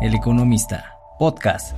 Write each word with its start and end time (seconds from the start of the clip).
El 0.00 0.14
Economista, 0.14 0.96
podcast. 1.18 1.76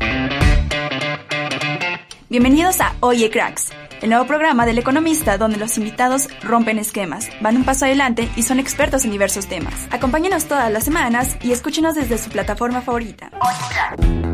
Bienvenidos 2.28 2.81
a 2.82 2.94
Oye 3.00 3.31
Cracks, 3.31 3.70
el 4.03 4.11
nuevo 4.11 4.27
programa 4.27 4.66
del 4.66 4.77
Economista 4.79 5.39
donde 5.39 5.57
los 5.57 5.79
invitados 5.79 6.29
rompen 6.43 6.79
esquemas, 6.79 7.29
van 7.41 7.56
un 7.56 7.64
paso 7.64 7.87
adelante 7.87 8.29
y 8.37 8.43
son 8.43 8.59
expertos 8.61 9.06
en 9.06 9.12
diversos 9.12 9.46
temas. 9.46 9.88
Acompáñenos 9.91 10.45
todas 10.45 10.71
las 10.71 10.85
semanas 10.85 11.38
y 11.43 11.53
escúchenos 11.53 11.95
desde 11.95 12.19
su 12.19 12.29
plataforma 12.29 12.83
favorita. 12.83 13.30
Hola, 13.41 13.96
hola, 13.96 14.30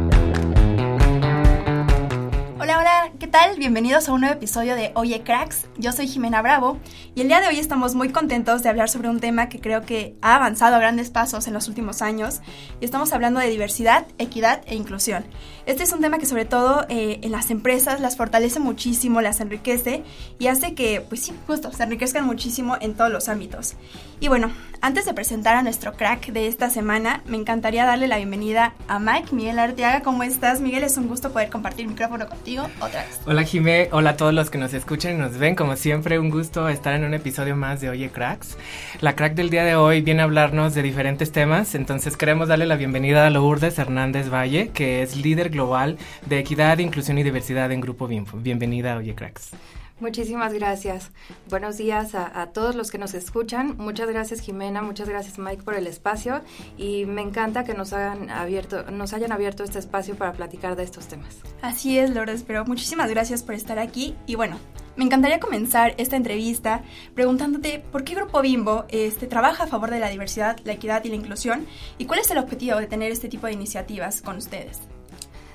¿qué 3.18 3.26
tal? 3.26 3.56
Bienvenidos 3.56 4.08
a 4.08 4.12
un 4.12 4.20
nuevo 4.20 4.34
episodio 4.34 4.74
de 4.74 4.90
Oye 4.94 5.22
Cracks. 5.22 5.66
Yo 5.78 5.92
soy 5.92 6.06
Jimena 6.06 6.42
Bravo 6.42 6.78
y 7.14 7.22
el 7.22 7.28
día 7.28 7.40
de 7.40 7.48
hoy 7.48 7.58
estamos 7.58 7.94
muy 7.94 8.10
contentos 8.10 8.62
de 8.62 8.68
hablar 8.68 8.90
sobre 8.90 9.08
un 9.08 9.20
tema 9.20 9.48
que 9.48 9.58
creo 9.58 9.82
que 9.82 10.16
ha 10.20 10.34
avanzado 10.34 10.76
a 10.76 10.80
grandes 10.80 11.08
pasos 11.08 11.46
en 11.46 11.54
los 11.54 11.66
últimos 11.68 12.02
años 12.02 12.40
y 12.80 12.84
estamos 12.84 13.12
hablando 13.14 13.40
de 13.40 13.48
diversidad, 13.48 14.06
equidad 14.18 14.60
e 14.66 14.74
inclusión. 14.74 15.24
Este 15.64 15.82
es 15.82 15.92
un 15.92 16.00
tema 16.00 16.18
que 16.18 16.26
sobre 16.26 16.44
todo 16.44 16.84
eh, 16.90 17.20
en 17.22 17.32
las 17.32 17.50
empresas 17.50 18.00
las 18.00 18.16
fortalece 18.16 18.60
muchísimo, 18.60 19.22
las 19.22 19.40
enriquece 19.40 20.02
y 20.38 20.48
hace 20.48 20.74
que, 20.74 21.00
pues 21.00 21.22
sí, 21.22 21.32
justo, 21.46 21.72
se 21.72 21.84
enriquezcan 21.84 22.26
muchísimo 22.26 22.76
en 22.80 22.94
todos 22.94 23.10
los 23.10 23.28
ámbitos. 23.28 23.76
Y 24.20 24.28
bueno, 24.28 24.50
antes 24.80 25.06
de 25.06 25.14
presentar 25.14 25.56
a 25.56 25.62
nuestro 25.62 25.94
crack 25.94 26.28
de 26.28 26.48
esta 26.48 26.70
semana, 26.70 27.22
me 27.26 27.36
encantaría 27.36 27.86
darle 27.86 28.08
la 28.08 28.18
bienvenida 28.18 28.74
a 28.88 28.98
Mike 28.98 29.34
Miguel 29.34 29.58
Arteaga. 29.58 30.02
¿Cómo 30.02 30.22
estás, 30.22 30.60
Miguel? 30.60 30.84
Es 30.84 30.96
un 30.96 31.08
gusto 31.08 31.32
poder 31.32 31.50
compartir 31.50 31.88
micrófono 31.88 32.28
contigo 32.28 32.68
otra 32.80 33.02
vez. 33.02 33.05
Hola, 33.26 33.42
Jimé. 33.42 33.88
Hola 33.92 34.10
a 34.10 34.16
todos 34.16 34.32
los 34.32 34.50
que 34.50 34.58
nos 34.58 34.72
escuchan 34.72 35.14
y 35.14 35.18
nos 35.18 35.36
ven. 35.38 35.54
Como 35.54 35.76
siempre, 35.76 36.18
un 36.18 36.30
gusto 36.30 36.68
estar 36.68 36.94
en 36.94 37.04
un 37.04 37.14
episodio 37.14 37.56
más 37.56 37.80
de 37.80 37.90
Oye 37.90 38.10
Cracks. 38.10 38.56
La 39.00 39.16
crack 39.16 39.34
del 39.34 39.50
día 39.50 39.64
de 39.64 39.74
hoy 39.74 40.00
viene 40.00 40.20
a 40.22 40.24
hablarnos 40.24 40.74
de 40.74 40.82
diferentes 40.82 41.32
temas, 41.32 41.74
entonces 41.74 42.16
queremos 42.16 42.48
darle 42.48 42.66
la 42.66 42.76
bienvenida 42.76 43.26
a 43.26 43.30
Lourdes 43.30 43.78
Hernández 43.78 44.30
Valle, 44.32 44.68
que 44.68 45.02
es 45.02 45.16
líder 45.16 45.50
global 45.50 45.98
de 46.26 46.38
equidad, 46.38 46.78
inclusión 46.78 47.18
y 47.18 47.22
diversidad 47.22 47.72
en 47.72 47.80
Grupo 47.80 48.06
Bimbo. 48.06 48.38
Bienvenida 48.38 48.94
a 48.94 48.98
Oye 48.98 49.14
Cracks. 49.14 49.50
Muchísimas 49.98 50.52
gracias. 50.52 51.10
Buenos 51.48 51.78
días 51.78 52.14
a, 52.14 52.46
todos 52.48 52.74
los 52.74 52.90
que 52.90 52.98
nos 52.98 53.14
escuchan. 53.14 53.76
Muchas 53.78 54.10
gracias 54.10 54.40
Jimena, 54.40 54.82
muchas 54.82 55.08
gracias 55.08 55.38
Mike 55.38 55.62
por 55.62 55.72
el 55.72 55.86
espacio 55.86 56.42
y 56.76 57.06
me 57.06 57.22
encanta 57.22 57.64
que 57.64 57.72
nos 57.72 57.94
hayan 57.94 58.28
abierto, 58.28 58.90
nos 58.90 59.14
hayan 59.14 59.32
abierto 59.32 59.64
este 59.64 59.78
espacio 59.78 60.14
para 60.14 60.34
platicar 60.34 60.76
de 60.76 60.82
estos 60.82 61.08
temas. 61.08 61.38
Así 61.62 61.98
es, 61.98 62.10
Lourdes, 62.10 62.42
pero 62.42 62.66
muchísimas 62.66 63.08
gracias 63.08 63.42
por 63.42 63.54
estar 63.54 63.78
aquí 63.78 64.14
y 64.26 64.34
bueno, 64.34 64.58
me 64.96 65.04
encantaría 65.04 65.40
comenzar 65.40 65.94
esta 65.96 66.16
entrevista 66.16 66.82
preguntándote 67.14 67.82
por 67.90 68.04
qué 68.04 68.14
Grupo 68.14 68.42
Bimbo 68.42 68.84
este, 68.90 69.26
trabaja 69.26 69.64
a 69.64 69.66
favor 69.66 69.90
de 69.90 69.98
la 69.98 70.10
diversidad, 70.10 70.58
la 70.64 70.72
equidad 70.72 71.04
y 71.04 71.08
la 71.08 71.16
inclusión 71.16 71.66
y 71.96 72.04
cuál 72.04 72.20
es 72.20 72.30
el 72.30 72.36
objetivo 72.36 72.78
de 72.78 72.86
tener 72.86 73.12
este 73.12 73.30
tipo 73.30 73.46
de 73.46 73.54
iniciativas 73.54 74.20
con 74.20 74.36
ustedes. 74.36 74.80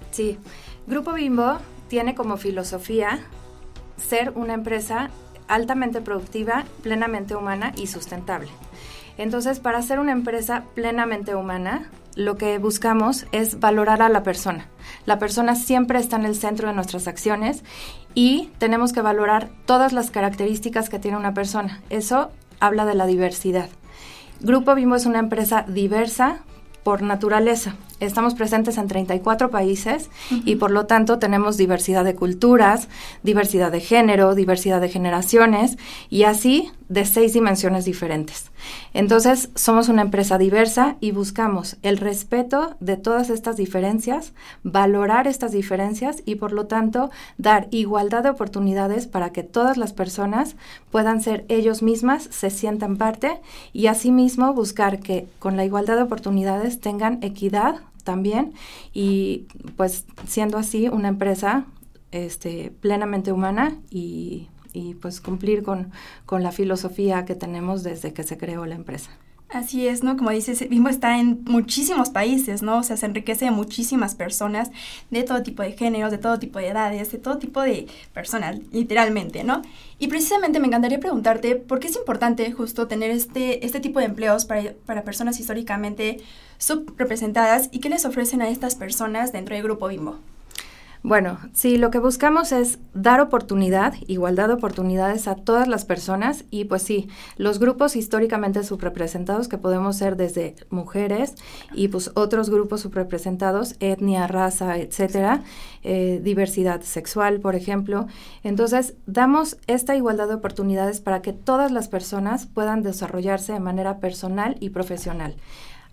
Sí, 0.10 0.40
Grupo 0.88 1.14
Bimbo 1.14 1.60
tiene 1.90 2.16
como 2.16 2.38
filosofía 2.38 3.20
ser 4.08 4.32
una 4.36 4.54
empresa 4.54 5.10
altamente 5.48 6.02
productiva, 6.02 6.66
plenamente 6.82 7.36
humana 7.36 7.74
y 7.76 7.88
sustentable. 7.88 8.50
Entonces, 9.18 9.60
para 9.60 9.82
ser 9.82 10.00
una 10.00 10.14
empresa 10.14 10.64
plenamente 10.74 11.36
humana, 11.36 11.90
lo 12.16 12.36
que 12.36 12.58
buscamos 12.58 13.26
es 13.32 13.60
valorar 13.60 14.02
a 14.02 14.10
la 14.10 14.24
persona. 14.24 14.68
La 15.06 15.20
persona 15.20 15.56
siempre 15.56 16.00
está 16.00 16.16
en 16.16 16.26
el 16.26 16.36
centro 16.36 16.68
de 16.68 16.74
nuestras 16.74 17.08
acciones 17.08 17.64
y 18.14 18.50
tenemos 18.58 18.94
que 18.94 19.02
valorar 19.02 19.50
todas 19.66 19.94
las 19.94 20.12
características 20.12 20.90
que 20.90 21.00
tiene 21.00 21.18
una 21.18 21.34
persona. 21.34 21.82
Eso 21.90 22.32
habla 22.60 22.86
de 22.86 22.96
la 22.96 23.06
diversidad. 23.06 23.70
Grupo 24.40 24.76
Bimbo 24.76 24.96
es 24.96 25.06
una 25.06 25.20
empresa 25.20 25.66
diversa 25.68 26.40
por 26.84 27.02
naturaleza. 27.02 27.76
Estamos 28.02 28.34
presentes 28.34 28.80
en 28.80 28.88
34 28.88 29.52
países 29.52 30.10
y 30.32 30.56
por 30.56 30.72
lo 30.72 30.88
tanto 30.88 31.20
tenemos 31.20 31.56
diversidad 31.56 32.04
de 32.04 32.16
culturas, 32.16 32.88
diversidad 33.22 33.72
de 33.72 33.80
género, 33.80 34.34
diversidad 34.34 34.82
de 34.82 34.90
generaciones 34.90 35.78
y 36.10 36.24
así 36.24 36.72
de 36.90 37.06
seis 37.06 37.34
dimensiones 37.34 37.86
diferentes. 37.86 38.50
Entonces 38.94 39.50
somos 39.54 39.88
una 39.88 40.02
empresa 40.02 40.40
diversa 40.40 40.98
y 41.00 41.12
buscamos 41.12 41.78
el 41.84 41.98
respeto 41.98 42.76
de 42.80 42.98
todas 42.98 43.30
estas 43.30 43.56
diferencias, 43.56 44.34
valorar 44.64 45.28
estas 45.28 45.52
diferencias 45.52 46.24
y 46.26 46.36
por 46.36 46.54
lo 46.54 46.66
tanto 46.66 47.12
dar 47.38 47.68
igualdad 47.70 48.24
de 48.24 48.32
oportunidades 48.32 49.06
para 49.06 49.32
que 49.32 49.44
todas 49.44 49.78
las 49.78 49.94
personas 49.94 50.56
puedan 50.90 51.22
ser 51.22 51.46
ellos 51.50 51.84
mismas, 51.84 52.28
se 52.32 52.50
sientan 52.50 52.98
parte 52.98 53.40
y 53.74 53.86
asimismo 53.86 54.54
buscar 54.54 55.00
que 55.00 55.28
con 55.38 55.56
la 55.56 55.66
igualdad 55.66 55.98
de 55.98 56.04
oportunidades 56.04 56.82
tengan 56.82 57.20
equidad 57.22 57.82
también 58.04 58.54
y 58.94 59.48
pues 59.78 60.06
siendo 60.28 60.58
así 60.58 60.88
una 60.88 61.08
empresa 61.08 61.66
este, 62.12 62.72
plenamente 62.80 63.32
humana 63.32 63.78
y, 63.90 64.48
pues 65.02 65.20
cumplir 65.20 65.64
con, 65.64 65.92
con 66.26 66.44
la 66.44 66.52
filosofía 66.52 67.26
que 67.26 67.36
tenemos 67.36 67.84
desde 67.84 68.14
que 68.14 68.24
se 68.24 68.38
creó 68.38 68.66
la 68.66 68.76
empresa. 68.76 69.12
Así 69.52 69.86
es, 69.86 70.02
¿no? 70.02 70.16
Como 70.16 70.30
dices, 70.30 70.68
Bimbo 70.70 70.88
está 70.88 71.20
en 71.20 71.44
muchísimos 71.44 72.10
países, 72.10 72.62
¿no? 72.62 72.78
O 72.78 72.84
sea, 72.84 72.96
se 72.96 73.06
enriquece 73.06 73.46
de 73.46 73.52
muchísimas 73.52 74.16
personas 74.16 74.72
de 75.10 75.24
todo 75.24 75.44
tipo 75.44 75.62
de 75.62 75.74
géneros, 75.74 76.10
de 76.10 76.18
todo 76.18 76.40
tipo 76.40 76.58
de 76.60 76.70
edades, 76.70 77.12
de 77.12 77.18
todo 77.18 77.38
tipo 77.38 77.60
de 77.60 77.88
personas, 78.14 78.60
literalmente, 78.72 79.44
¿no? 79.44 79.62
Y 80.00 80.08
precisamente 80.08 80.62
me 80.62 80.68
encantaría 80.68 81.02
preguntarte 81.02 81.58
por 81.58 81.82
qué 81.82 81.88
es 81.88 81.98
importante 81.98 82.50
justo 82.54 82.88
tener 82.88 83.12
este, 83.12 83.66
este 83.66 83.82
tipo 83.82 84.00
de 84.00 84.06
empleos 84.06 84.46
para, 84.46 84.74
para 84.86 85.04
personas 85.04 85.38
históricamente 85.38 86.22
subrepresentadas 86.58 87.68
y 87.74 87.80
qué 87.80 87.90
les 87.90 88.06
ofrecen 88.06 88.42
a 88.42 88.48
estas 88.48 88.76
personas 88.76 89.34
dentro 89.34 89.54
del 89.56 89.66
grupo 89.66 89.90
Bimbo. 89.90 90.18
Bueno, 91.04 91.40
sí, 91.52 91.78
lo 91.78 91.90
que 91.90 91.98
buscamos 91.98 92.52
es 92.52 92.78
dar 92.94 93.22
oportunidad, 93.22 93.96
igualdad 94.06 94.50
de 94.50 94.54
oportunidades 94.54 95.28
a 95.28 95.34
todas 95.34 95.68
las 95.68 95.84
personas 95.84 96.46
y 96.52 96.66
pues 96.66 96.84
sí, 96.84 97.10
los 97.38 97.58
grupos 97.58 97.96
históricamente 97.96 98.64
subrepresentados 98.64 99.48
que 99.48 99.58
podemos 99.58 99.96
ser 99.96 100.16
desde 100.16 100.56
mujeres 100.70 101.34
y 101.74 101.88
pues 101.88 102.12
otros 102.14 102.52
grupos 102.52 102.82
subrepresentados, 102.82 103.78
etnia, 103.80 104.28
raza, 104.28 104.78
etcétera, 104.78 105.42
eh, 105.82 106.22
diversidad 106.24 106.82
sexual, 106.82 107.40
por 107.40 107.56
ejemplo. 107.56 108.06
Entonces, 108.44 108.94
damos 109.08 109.58
esta 109.66 109.96
igualdad 109.96 110.28
de 110.28 110.36
oportunidades 110.36 111.02
para 111.02 111.24
que 111.24 111.34
todas 111.34 111.72
las 111.72 111.88
personas 111.88 112.46
puedan 112.46 112.84
desarrollarse 112.84 113.54
de 113.54 113.60
manera 113.60 113.98
personal 113.98 114.56
y 114.60 114.70
profesional. 114.70 115.36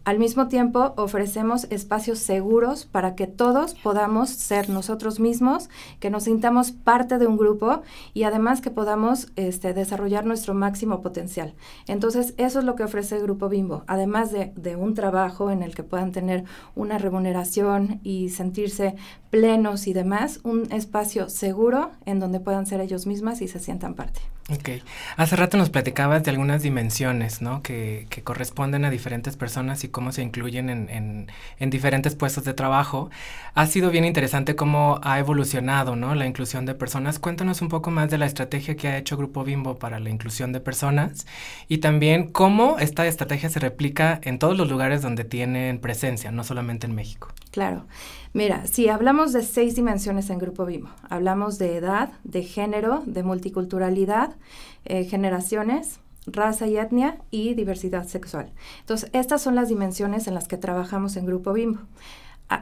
Al 0.08 0.19
mismo 0.19 0.48
tiempo, 0.48 0.94
ofrecemos 0.96 1.66
espacios 1.69 2.19
seguros 2.19 2.86
para 2.86 3.14
que 3.14 3.26
todos 3.26 3.74
podamos 3.74 4.30
ser 4.30 4.70
nosotros 4.70 5.20
mismos, 5.20 5.69
que 6.00 6.08
nos 6.08 6.22
sintamos 6.22 6.72
parte 6.72 7.19
de 7.19 7.26
un 7.26 7.36
grupo 7.36 7.82
y 8.14 8.22
además 8.22 8.62
que 8.62 8.70
podamos 8.70 9.30
este, 9.36 9.74
desarrollar 9.74 10.24
nuestro 10.24 10.54
máximo 10.54 11.02
potencial. 11.02 11.52
Entonces, 11.86 12.32
eso 12.38 12.60
es 12.60 12.64
lo 12.64 12.74
que 12.74 12.84
ofrece 12.84 13.16
el 13.16 13.22
Grupo 13.24 13.50
Bimbo, 13.50 13.84
además 13.86 14.32
de, 14.32 14.54
de 14.56 14.76
un 14.76 14.94
trabajo 14.94 15.50
en 15.50 15.62
el 15.62 15.74
que 15.74 15.82
puedan 15.82 16.10
tener 16.10 16.44
una 16.75 16.96
remuneración 16.96 18.00
y 18.02 18.30
sentirse 18.30 18.96
plenos 19.28 19.86
y 19.88 19.92
demás, 19.92 20.40
un 20.42 20.72
espacio 20.72 21.28
seguro 21.28 21.90
en 22.06 22.19
donde 22.19 22.40
puedan 22.40 22.64
ser 22.64 22.80
ellos 22.80 23.06
mismas 23.06 23.42
y 23.42 23.48
se 23.48 23.58
sientan 23.58 23.92
parte. 23.92 24.22
Ok. 24.50 24.70
Hace 25.19 25.36
rato 25.36 25.59
nos 25.59 25.69
platicabas 25.69 26.25
de 26.25 26.31
algunas 26.31 26.62
dimensiones, 26.62 27.42
¿no? 27.42 27.62
Que, 27.62 28.06
que 28.09 28.22
corresponden 28.22 28.86
a 28.86 28.91
diferentes 28.91 29.36
personas 29.36 29.84
y 29.84 29.88
cómo 29.88 30.10
se 30.10 30.22
incluyen 30.22 30.70
en, 30.70 30.88
en, 30.88 31.31
en, 31.59 31.69
diferentes 31.69 32.14
puestos 32.14 32.44
de 32.44 32.54
trabajo. 32.54 33.10
Ha 33.53 33.66
sido 33.66 33.91
bien 33.91 34.06
interesante 34.06 34.56
cómo 34.56 35.00
ha 35.03 35.19
evolucionado, 35.19 35.97
¿no? 35.97 36.14
La 36.14 36.26
inclusión 36.26 36.64
de 36.64 36.75
personas. 36.75 37.19
Cuéntanos 37.19 37.60
un 37.60 37.69
poco 37.69 37.91
más 37.91 38.10
de 38.10 38.16
la 38.16 38.25
estrategia 38.25 38.75
que 38.75 38.88
ha 38.88 38.97
hecho 38.97 39.19
Grupo 39.19 39.44
Bimbo 39.44 39.78
para 39.78 40.00
la 40.00 40.08
inclusión 40.08 40.53
de 40.53 40.60
personas 40.60 41.26
y 41.69 41.78
también 41.78 42.28
cómo 42.28 42.78
esta 42.78 43.06
estrategia 43.06 43.50
se 43.50 43.60
replica 43.60 44.19
en 44.22 44.38
todos 44.38 44.56
los 44.56 44.70
lugares 44.70 45.03
donde 45.03 45.25
tienen 45.25 45.78
presencia, 45.78 46.32
no 46.32 46.42
solamente 46.42 46.87
en 46.87 46.94
México. 46.94 47.28
Claro. 47.50 47.84
Mira, 48.32 48.67
si 48.67 48.88
hablamos 48.88 49.32
de 49.32 49.43
seis 49.43 49.75
dimensiones 49.75 50.31
en 50.31 50.38
Grupo 50.38 50.64
Bimbo, 50.64 50.90
hablamos 51.08 51.58
de 51.58 51.76
edad, 51.76 52.12
de 52.25 52.43
género, 52.43 53.02
de 53.06 53.23
multiculturalidad, 53.23 54.37
eh, 54.85 55.05
generaciones, 55.05 56.00
raza 56.26 56.67
y 56.67 56.76
etnia 56.76 57.19
y 57.31 57.55
diversidad 57.55 58.06
sexual. 58.06 58.52
Entonces, 58.81 59.11
estas 59.12 59.43
son 59.43 59.55
las 59.55 59.69
dimensiones 59.69 60.26
en 60.26 60.35
las 60.35 60.49
que 60.49 60.56
trabajamos 60.56 61.17
en 61.17 61.26
Grupo 61.26 61.52
Bimbo 61.52 61.81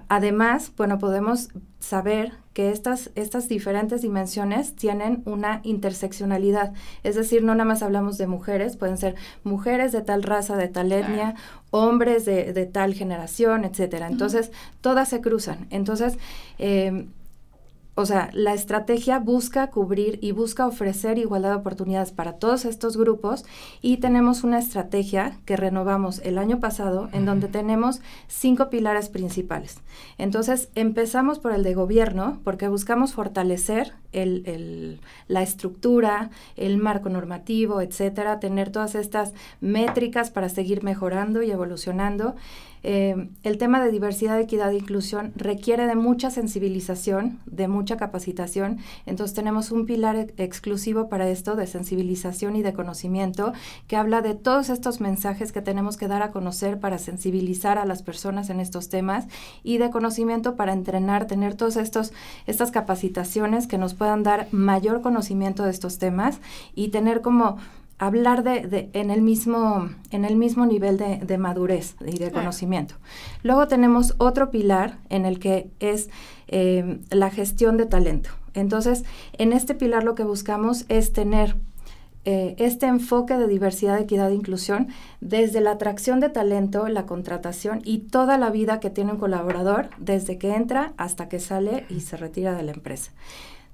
además, 0.08 0.72
bueno, 0.76 0.98
podemos 0.98 1.48
saber 1.78 2.32
que 2.52 2.70
estas, 2.70 3.10
estas 3.14 3.48
diferentes 3.48 4.02
dimensiones 4.02 4.74
tienen 4.74 5.22
una 5.26 5.60
interseccionalidad. 5.62 6.72
Es 7.04 7.14
decir, 7.14 7.44
no 7.44 7.54
nada 7.54 7.66
más 7.66 7.82
hablamos 7.82 8.18
de 8.18 8.26
mujeres, 8.26 8.76
pueden 8.76 8.98
ser 8.98 9.14
mujeres 9.44 9.92
de 9.92 10.02
tal 10.02 10.22
raza, 10.22 10.56
de 10.56 10.68
tal 10.68 10.90
etnia, 10.90 11.34
hombres 11.70 12.24
de, 12.24 12.52
de, 12.52 12.66
tal 12.66 12.94
generación, 12.94 13.64
etcétera. 13.64 14.08
Entonces, 14.08 14.50
todas 14.80 15.08
se 15.08 15.20
cruzan. 15.20 15.66
Entonces, 15.70 16.18
eh, 16.58 17.06
o 17.96 18.04
sea, 18.04 18.28
la 18.34 18.52
estrategia 18.52 19.18
busca 19.18 19.70
cubrir 19.70 20.18
y 20.20 20.32
busca 20.32 20.66
ofrecer 20.66 21.16
igualdad 21.16 21.50
de 21.50 21.56
oportunidades 21.56 22.12
para 22.12 22.34
todos 22.34 22.66
estos 22.66 22.98
grupos 22.98 23.46
y 23.80 23.96
tenemos 23.96 24.44
una 24.44 24.58
estrategia 24.58 25.38
que 25.46 25.56
renovamos 25.56 26.20
el 26.22 26.36
año 26.36 26.60
pasado 26.60 27.08
en 27.12 27.24
donde 27.24 27.48
tenemos 27.48 28.02
cinco 28.28 28.68
pilares 28.68 29.08
principales. 29.08 29.78
Entonces, 30.18 30.68
empezamos 30.74 31.38
por 31.38 31.52
el 31.52 31.62
de 31.62 31.72
gobierno 31.72 32.38
porque 32.44 32.68
buscamos 32.68 33.14
fortalecer 33.14 33.94
el, 34.22 35.00
la 35.28 35.42
estructura, 35.42 36.30
el 36.56 36.78
marco 36.78 37.08
normativo, 37.08 37.80
etcétera, 37.80 38.40
tener 38.40 38.70
todas 38.70 38.94
estas 38.94 39.34
métricas 39.60 40.30
para 40.30 40.48
seguir 40.48 40.82
mejorando 40.82 41.42
y 41.42 41.50
evolucionando. 41.50 42.34
Eh, 42.88 43.30
el 43.42 43.58
tema 43.58 43.82
de 43.82 43.90
diversidad, 43.90 44.38
equidad 44.38 44.70
e 44.70 44.76
inclusión 44.76 45.32
requiere 45.34 45.88
de 45.88 45.96
mucha 45.96 46.30
sensibilización, 46.30 47.40
de 47.44 47.66
mucha 47.66 47.96
capacitación. 47.96 48.78
Entonces 49.06 49.34
tenemos 49.34 49.72
un 49.72 49.86
pilar 49.86 50.28
exclusivo 50.36 51.08
para 51.08 51.28
esto 51.28 51.56
de 51.56 51.66
sensibilización 51.66 52.54
y 52.54 52.62
de 52.62 52.74
conocimiento 52.74 53.52
que 53.88 53.96
habla 53.96 54.22
de 54.22 54.34
todos 54.36 54.70
estos 54.70 55.00
mensajes 55.00 55.50
que 55.50 55.62
tenemos 55.62 55.96
que 55.96 56.06
dar 56.06 56.22
a 56.22 56.30
conocer 56.30 56.78
para 56.78 56.98
sensibilizar 56.98 57.76
a 57.78 57.86
las 57.86 58.04
personas 58.04 58.50
en 58.50 58.60
estos 58.60 58.88
temas 58.88 59.26
y 59.64 59.78
de 59.78 59.90
conocimiento 59.90 60.54
para 60.54 60.72
entrenar, 60.72 61.26
tener 61.26 61.54
todas 61.54 61.76
estas 61.76 62.70
capacitaciones 62.70 63.66
que 63.66 63.78
nos 63.78 63.94
puedan 64.06 64.22
dar 64.22 64.46
mayor 64.52 65.02
conocimiento 65.02 65.64
de 65.64 65.70
estos 65.72 65.98
temas 65.98 66.38
y 66.76 66.90
tener 66.90 67.22
como 67.22 67.56
hablar 67.98 68.44
de, 68.44 68.88
en, 68.92 69.10
el 69.10 69.20
mismo, 69.20 69.88
en 70.12 70.24
el 70.24 70.36
mismo 70.36 70.64
nivel 70.64 70.96
de, 70.96 71.38
madurez 71.38 71.96
y 72.06 72.16
de 72.16 72.30
conocimiento. 72.30 72.94
Luego 73.42 73.66
tenemos 73.66 74.14
otro 74.18 74.52
pilar 74.52 74.98
en 75.08 75.26
el 75.26 75.40
que 75.40 75.72
es 75.80 76.08
eh, 76.46 77.00
la 77.10 77.30
gestión 77.30 77.76
de 77.78 77.86
talento. 77.86 78.30
Entonces, 78.54 79.02
en 79.32 79.52
este 79.52 79.74
pilar 79.74 80.04
lo 80.04 80.14
que 80.14 80.22
buscamos 80.22 80.84
es 80.88 81.12
tener 81.12 81.56
eh, 82.24 82.54
este 82.58 82.86
enfoque 82.86 83.36
de 83.36 83.48
diversidad, 83.48 83.98
equidad 83.98 84.30
e 84.30 84.36
inclusión 84.36 84.86
desde 85.20 85.60
la 85.60 85.72
atracción 85.72 86.20
de 86.20 86.28
talento, 86.28 86.86
la 86.86 87.06
contratación 87.06 87.80
y 87.82 87.98
toda 87.98 88.38
la 88.38 88.50
vida 88.50 88.78
que 88.78 88.90
tiene 88.90 89.14
un 89.14 89.18
colaborador, 89.18 89.90
desde 89.98 90.38
que 90.38 90.54
entra 90.54 90.92
hasta 90.96 91.28
que 91.28 91.40
sale 91.40 91.86
y 91.88 92.02
se 92.02 92.16
retira 92.16 92.54
de 92.54 92.62
la 92.62 92.70
empresa. 92.70 93.10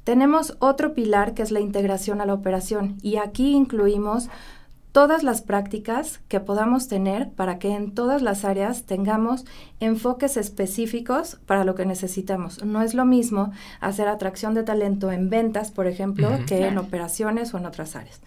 Tenemos 0.04 0.56
otro 0.58 0.94
pilar 0.94 1.34
que 1.34 1.42
es 1.42 1.50
la 1.50 1.60
integración 1.60 2.20
a 2.20 2.26
la 2.26 2.34
operación 2.34 2.96
y 3.02 3.16
aquí 3.16 3.52
incluimos 3.52 4.28
todas 4.92 5.22
las 5.22 5.40
prácticas 5.40 6.20
que 6.28 6.38
podamos 6.38 6.86
tener 6.86 7.30
para 7.30 7.58
que 7.58 7.74
en 7.74 7.92
todas 7.92 8.20
las 8.20 8.44
áreas 8.44 8.82
tengamos 8.84 9.46
enfoques 9.80 10.36
específicos 10.36 11.38
para 11.46 11.64
lo 11.64 11.74
que 11.74 11.86
necesitamos. 11.86 12.62
No 12.64 12.82
es 12.82 12.94
lo 12.94 13.06
mismo 13.06 13.52
hacer 13.80 14.06
atracción 14.08 14.54
de 14.54 14.64
talento 14.64 15.10
en 15.10 15.30
ventas, 15.30 15.70
por 15.70 15.86
ejemplo, 15.86 16.28
que 16.46 16.66
en 16.66 16.78
operaciones 16.78 17.54
o 17.54 17.58
en 17.58 17.66
otras 17.66 17.96
áreas. 17.96 18.20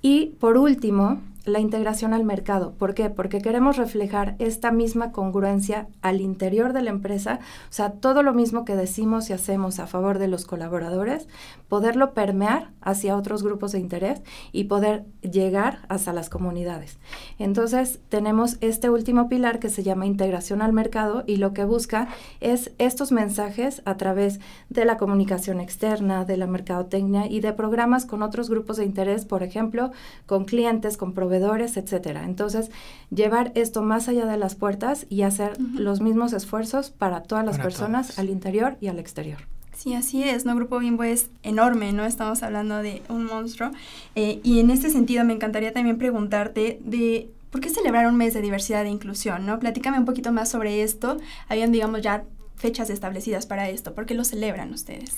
Y 0.00 0.36
por 0.40 0.56
último, 0.56 1.20
la 1.48 1.60
integración 1.60 2.14
al 2.14 2.24
mercado. 2.24 2.74
¿Por 2.74 2.94
qué? 2.94 3.10
Porque 3.10 3.40
queremos 3.40 3.76
reflejar 3.76 4.36
esta 4.38 4.70
misma 4.70 5.12
congruencia 5.12 5.88
al 6.02 6.20
interior 6.20 6.72
de 6.72 6.82
la 6.82 6.90
empresa, 6.90 7.40
o 7.68 7.72
sea, 7.72 7.92
todo 7.92 8.22
lo 8.22 8.34
mismo 8.34 8.64
que 8.64 8.76
decimos 8.76 9.30
y 9.30 9.32
hacemos 9.32 9.78
a 9.78 9.86
favor 9.86 10.18
de 10.18 10.28
los 10.28 10.44
colaboradores, 10.44 11.28
poderlo 11.68 12.14
permear 12.14 12.70
hacia 12.80 13.16
otros 13.16 13.42
grupos 13.42 13.72
de 13.72 13.78
interés 13.78 14.22
y 14.52 14.64
poder 14.64 15.04
llegar 15.20 15.80
hasta 15.88 16.12
las 16.12 16.30
comunidades. 16.30 16.98
Entonces, 17.38 18.00
tenemos 18.08 18.56
este 18.60 18.90
último 18.90 19.28
pilar 19.28 19.58
que 19.58 19.68
se 19.68 19.82
llama 19.82 20.06
integración 20.06 20.62
al 20.62 20.72
mercado 20.72 21.24
y 21.26 21.36
lo 21.36 21.52
que 21.52 21.64
busca 21.64 22.08
es 22.40 22.72
estos 22.78 23.12
mensajes 23.12 23.82
a 23.84 23.96
través 23.96 24.40
de 24.68 24.84
la 24.84 24.96
comunicación 24.96 25.60
externa, 25.60 26.24
de 26.24 26.36
la 26.36 26.46
mercadotecnia 26.46 27.26
y 27.26 27.40
de 27.40 27.52
programas 27.52 28.06
con 28.06 28.22
otros 28.22 28.50
grupos 28.50 28.76
de 28.76 28.84
interés, 28.84 29.24
por 29.24 29.42
ejemplo, 29.42 29.90
con 30.26 30.44
clientes, 30.44 30.96
con 30.96 31.12
proveedores, 31.12 31.37
etcétera. 31.76 32.24
Entonces, 32.24 32.70
llevar 33.10 33.52
esto 33.54 33.82
más 33.82 34.08
allá 34.08 34.26
de 34.26 34.36
las 34.36 34.54
puertas 34.54 35.06
y 35.08 35.22
hacer 35.22 35.58
los 35.74 36.00
mismos 36.00 36.32
esfuerzos 36.32 36.90
para 36.90 37.22
todas 37.22 37.44
las 37.44 37.58
personas 37.58 38.18
al 38.18 38.28
interior 38.28 38.76
y 38.80 38.88
al 38.88 38.98
exterior. 38.98 39.38
Sí, 39.76 39.94
así 39.94 40.24
es, 40.24 40.44
¿no? 40.44 40.56
Grupo 40.56 40.80
Bimbo 40.80 41.04
es 41.04 41.30
enorme, 41.44 41.92
¿no? 41.92 42.04
Estamos 42.04 42.42
hablando 42.42 42.82
de 42.82 43.00
un 43.08 43.24
monstruo. 43.24 43.70
Eh, 44.16 44.40
y 44.42 44.58
en 44.58 44.70
este 44.70 44.90
sentido 44.90 45.24
me 45.24 45.34
encantaría 45.34 45.72
también 45.72 45.98
preguntarte 45.98 46.80
de 46.84 47.30
por 47.50 47.60
qué 47.60 47.70
celebrar 47.70 48.08
un 48.08 48.16
mes 48.16 48.34
de 48.34 48.42
diversidad 48.42 48.84
e 48.84 48.88
inclusión, 48.88 49.46
¿no? 49.46 49.58
Platícame 49.60 49.98
un 49.98 50.04
poquito 50.04 50.32
más 50.32 50.50
sobre 50.50 50.82
esto. 50.82 51.18
Habían, 51.48 51.70
digamos, 51.70 52.02
ya 52.02 52.24
fechas 52.56 52.90
establecidas 52.90 53.46
para 53.46 53.68
esto. 53.68 53.94
¿Por 53.94 54.04
qué 54.04 54.14
lo 54.14 54.24
celebran 54.24 54.72
ustedes? 54.72 55.16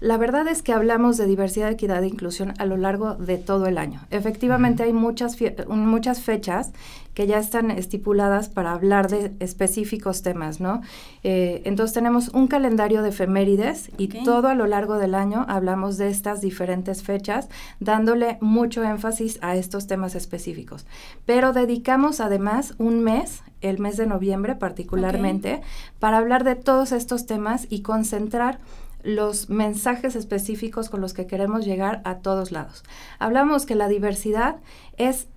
La 0.00 0.18
verdad 0.18 0.48
es 0.48 0.62
que 0.62 0.72
hablamos 0.72 1.16
de 1.16 1.26
diversidad, 1.26 1.70
equidad 1.70 2.02
e 2.02 2.08
inclusión 2.08 2.52
a 2.58 2.66
lo 2.66 2.76
largo 2.76 3.14
de 3.14 3.38
todo 3.38 3.66
el 3.66 3.78
año. 3.78 4.00
Efectivamente, 4.10 4.82
hay 4.82 4.92
muchas, 4.92 5.36
muchas 5.68 6.20
fechas 6.20 6.72
que 7.14 7.26
ya 7.26 7.38
están 7.38 7.70
estipuladas 7.70 8.48
para 8.48 8.72
hablar 8.72 9.08
de 9.08 9.32
específicos 9.38 10.22
temas, 10.22 10.60
¿no? 10.60 10.82
Eh, 11.22 11.62
entonces 11.64 11.94
tenemos 11.94 12.28
un 12.30 12.48
calendario 12.48 13.02
de 13.02 13.10
efemérides 13.10 13.90
y 13.96 14.08
todo 14.08 14.48
a 14.48 14.54
lo 14.54 14.66
largo 14.66 14.98
del 14.98 15.14
año 15.14 15.46
hablamos 15.48 15.96
de 15.96 16.08
estas 16.08 16.40
diferentes 16.40 17.02
fechas, 17.02 17.48
dándole 17.78 18.36
mucho 18.40 18.82
énfasis 18.82 19.38
a 19.42 19.54
estos 19.54 19.86
temas 19.86 20.16
específicos. 20.16 20.86
Pero 21.24 21.52
dedicamos 21.52 22.20
además 22.20 22.74
un 22.78 23.00
mes, 23.00 23.42
el 23.60 23.78
mes 23.78 23.96
de 23.96 24.06
noviembre 24.06 24.56
particularmente, 24.56 25.62
para 26.00 26.18
hablar 26.18 26.42
de 26.42 26.56
todos 26.56 26.90
estos 26.90 27.26
temas 27.26 27.68
y 27.70 27.82
concentrar 27.82 28.58
los 29.04 29.50
mensajes 29.50 30.16
específicos 30.16 30.88
con 30.88 31.00
los 31.00 31.12
que 31.12 31.26
queremos 31.26 31.64
llegar 31.64 32.00
a 32.04 32.18
todos 32.18 32.50
lados. 32.50 32.82
Hablamos 33.18 33.66
que 33.66 33.74
la 33.74 33.88
diversidad 33.88 34.56
es 34.96 35.28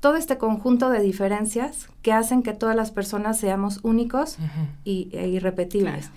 todo 0.00 0.16
este 0.16 0.36
conjunto 0.36 0.90
de 0.90 1.00
diferencias 1.00 1.88
que 2.02 2.12
hacen 2.12 2.42
que 2.42 2.52
todas 2.52 2.76
las 2.76 2.90
personas 2.90 3.38
seamos 3.38 3.80
únicos 3.82 4.36
y, 4.84 5.08
e 5.12 5.28
irrepetibles. 5.28 6.10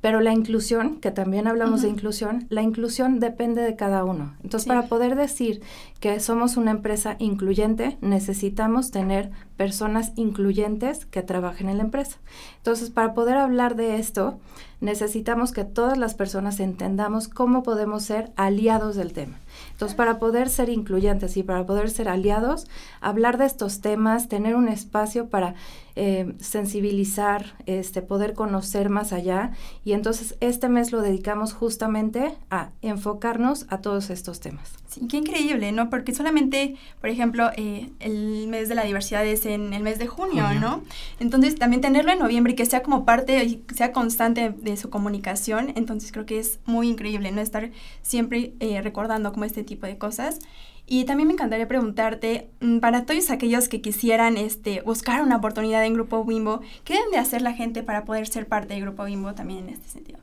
Pero 0.00 0.20
la 0.20 0.32
inclusión, 0.32 0.96
que 0.96 1.10
también 1.10 1.46
hablamos 1.46 1.82
de 1.82 1.88
inclusión, 1.88 2.46
la 2.48 2.62
inclusión 2.62 3.20
depende 3.20 3.62
de 3.62 3.76
cada 3.76 4.02
uno. 4.04 4.34
Entonces, 4.42 4.66
para 4.66 4.86
poder 4.86 5.14
decir 5.14 5.60
que 6.00 6.18
somos 6.20 6.56
una 6.56 6.70
empresa 6.70 7.16
incluyente, 7.18 7.98
necesitamos 8.00 8.90
tener 8.90 9.30
personas 9.58 10.12
incluyentes 10.16 11.04
que 11.04 11.22
trabajen 11.22 11.68
en 11.68 11.76
la 11.76 11.84
empresa. 11.84 12.16
Entonces, 12.56 12.88
para 12.88 13.12
poder 13.12 13.36
hablar 13.36 13.76
de 13.76 13.98
esto, 13.98 14.40
necesitamos 14.80 15.52
que 15.52 15.64
todas 15.64 15.98
las 15.98 16.14
personas 16.14 16.60
entendamos 16.60 17.28
cómo 17.28 17.62
podemos 17.62 18.04
ser 18.04 18.32
aliados 18.36 18.96
del 18.96 19.12
tema. 19.12 19.38
Entonces, 19.72 19.96
para 19.96 20.18
poder 20.18 20.48
ser 20.48 20.68
incluyentes 20.68 21.36
y 21.36 21.42
para 21.42 21.66
poder 21.66 21.90
ser 21.90 22.08
aliados, 22.08 22.66
hablar 23.00 23.38
de 23.38 23.46
estos 23.46 23.80
temas, 23.80 24.28
tener 24.28 24.54
un 24.56 24.68
espacio 24.68 25.28
para 25.28 25.54
eh, 25.96 26.34
sensibilizar, 26.38 27.54
este, 27.66 28.00
poder 28.00 28.34
conocer 28.34 28.88
más 28.90 29.12
allá. 29.12 29.52
Y 29.84 29.92
entonces 29.92 30.36
este 30.40 30.68
mes 30.68 30.92
lo 30.92 31.02
dedicamos 31.02 31.52
justamente 31.52 32.34
a 32.48 32.70
enfocarnos 32.80 33.66
a 33.68 33.78
todos 33.78 34.10
estos 34.10 34.40
temas. 34.40 34.72
Sí, 34.90 35.06
qué 35.08 35.18
increíble, 35.18 35.70
¿no? 35.70 35.88
Porque 35.88 36.12
solamente, 36.12 36.74
por 37.00 37.10
ejemplo, 37.10 37.52
eh, 37.56 37.90
el 38.00 38.48
mes 38.48 38.68
de 38.68 38.74
la 38.74 38.82
diversidad 38.82 39.24
es 39.24 39.46
en 39.46 39.72
el 39.72 39.84
mes 39.84 40.00
de 40.00 40.08
junio, 40.08 40.52
¿no? 40.60 40.82
Entonces, 41.20 41.54
también 41.54 41.80
tenerlo 41.80 42.10
en 42.10 42.18
noviembre 42.18 42.54
y 42.54 42.56
que 42.56 42.66
sea 42.66 42.82
como 42.82 43.04
parte, 43.04 43.44
y 43.44 43.62
sea 43.72 43.92
constante 43.92 44.50
de 44.50 44.76
su 44.76 44.90
comunicación, 44.90 45.72
entonces 45.76 46.10
creo 46.10 46.26
que 46.26 46.40
es 46.40 46.58
muy 46.66 46.88
increíble, 46.88 47.30
¿no? 47.30 47.40
Estar 47.40 47.70
siempre 48.02 48.54
eh, 48.58 48.82
recordando 48.82 49.32
como 49.32 49.44
este 49.44 49.62
tipo 49.62 49.86
de 49.86 49.96
cosas. 49.96 50.40
Y 50.88 51.04
también 51.04 51.28
me 51.28 51.34
encantaría 51.34 51.68
preguntarte, 51.68 52.50
mm, 52.58 52.80
para 52.80 53.06
todos 53.06 53.30
aquellos 53.30 53.68
que 53.68 53.80
quisieran 53.80 54.36
este, 54.36 54.82
buscar 54.82 55.22
una 55.22 55.36
oportunidad 55.36 55.84
en 55.84 55.94
Grupo 55.94 56.24
Bimbo, 56.24 56.62
¿qué 56.82 56.94
deben 56.94 57.12
de 57.12 57.18
hacer 57.18 57.42
la 57.42 57.52
gente 57.52 57.84
para 57.84 58.04
poder 58.04 58.26
ser 58.26 58.48
parte 58.48 58.74
de 58.74 58.80
Grupo 58.80 59.04
Bimbo 59.04 59.34
también 59.34 59.68
en 59.68 59.74
este 59.74 59.88
sentido? 59.88 60.18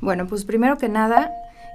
Bueno, 0.00 0.26
pues 0.26 0.44
primero 0.44 0.76
que 0.76 0.88
nada, 0.88 1.30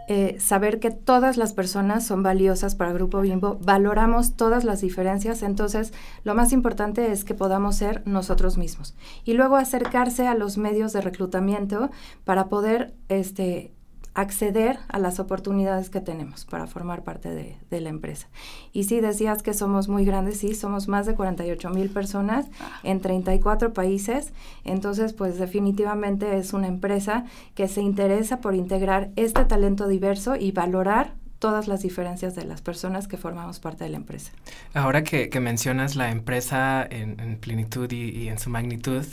eh, 0.08 0.38
saber 0.40 0.80
que 0.80 0.92
todas 0.92 1.38
las 1.38 1.54
personas 1.54 2.06
son 2.06 2.24
valiosas 2.24 2.76
para 2.76 2.94
Grupo 2.94 3.22
Bimbo, 3.22 3.58
valoramos 3.62 4.36
todas 4.36 4.64
las 4.64 4.82
diferencias, 4.82 5.44
entonces 5.44 5.94
lo 6.24 6.36
más 6.36 6.54
importante 6.54 7.12
es 7.12 7.24
que 7.24 7.34
podamos 7.34 7.76
ser 7.76 8.02
nosotros 8.06 8.58
mismos. 8.58 8.96
Y 9.26 9.34
luego 9.34 9.58
acercarse 9.58 10.28
a 10.28 10.36
los 10.36 10.58
medios 10.58 10.94
de 10.94 11.02
reclutamiento 11.02 11.92
para 12.24 12.48
poder 12.48 12.94
este, 13.10 13.73
acceder 14.14 14.78
a 14.88 15.00
las 15.00 15.20
oportunidades 15.20 15.90
que 15.90 16.00
tenemos 16.00 16.46
para 16.46 16.68
formar 16.68 17.04
parte 17.04 17.30
de, 17.30 17.82
la 17.82 17.90
empresa. 17.90 18.28
Y 18.72 18.84
sí, 18.84 19.02
decías 19.02 19.42
que 19.42 19.54
somos 19.54 19.90
muy 19.90 20.06
grandes, 20.06 20.38
sí, 20.38 20.54
somos 20.54 20.88
más 20.88 21.08
de 21.08 21.16
48 21.16 21.70
mil 21.72 21.90
personas 21.90 22.46
ah. 22.62 22.80
en 22.84 23.02
34 23.02 23.74
países, 23.74 24.32
entonces 24.64 25.14
pues 25.14 25.40
definitivamente 25.40 26.38
es 26.38 26.54
una 26.54 26.68
empresa 26.68 27.26
que 27.56 27.68
se 27.68 27.82
interesa 27.82 28.42
por 28.42 28.54
integrar 28.54 29.10
este 29.16 29.44
talento 29.46 29.88
diverso 29.88 30.36
y 30.36 30.52
valorar 30.52 31.16
todas 31.44 31.68
las 31.68 31.82
diferencias 31.82 32.36
de 32.36 32.46
las 32.46 32.62
personas 32.62 33.10
que 33.10 33.18
formamos 33.18 33.60
parte 33.60 33.84
de 33.84 33.90
la 33.90 33.98
empresa. 33.98 34.32
Ahora 34.74 35.04
que, 35.04 35.30
mencionas 35.42 35.98
la 35.98 36.10
empresa 36.10 36.88
en, 36.90 37.38
plenitud 37.38 37.92
y, 37.92 38.30
en 38.30 38.40
su 38.40 38.50
magnitud, 38.50 39.06